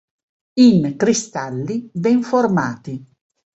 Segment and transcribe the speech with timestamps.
[0.55, 3.05] In cristalli ben formati.